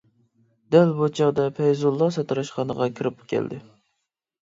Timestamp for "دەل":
0.75-0.93